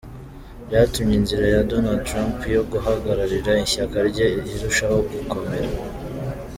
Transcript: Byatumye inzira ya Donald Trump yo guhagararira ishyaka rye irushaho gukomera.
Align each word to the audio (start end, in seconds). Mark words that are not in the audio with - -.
Byatumye 0.67 1.13
inzira 1.19 1.45
ya 1.55 1.65
Donald 1.71 2.01
Trump 2.09 2.37
yo 2.55 2.61
guhagararira 2.71 3.51
ishyaka 3.65 3.97
rye 4.09 4.27
irushaho 4.55 4.97
gukomera. 5.11 5.69